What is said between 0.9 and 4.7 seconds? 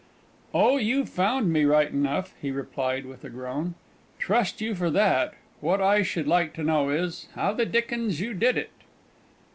found me right enough," he replied, with a groan "trust